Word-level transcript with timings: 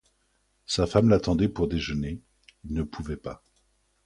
Sa 0.65 0.87
femme 0.87 1.09
l'attendait 1.09 1.47
pour 1.47 1.67
déjeuner, 1.67 2.23
il 2.63 2.73
ne 2.73 2.81
pouvait 2.81 3.17
pas. 3.17 3.43